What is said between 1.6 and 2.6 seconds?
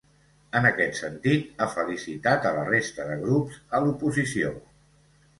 felicitat a